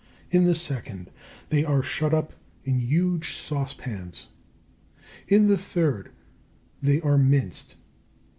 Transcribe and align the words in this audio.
In 0.31 0.45
the 0.45 0.55
second, 0.55 1.11
they 1.49 1.63
are 1.63 1.83
shut 1.83 2.11
up 2.11 2.33
in 2.65 2.79
huge 2.79 3.33
saucepans. 3.35 4.29
In 5.27 5.47
the 5.47 5.59
third, 5.59 6.11
they 6.81 6.99
are 7.01 7.19
minced. 7.19 7.75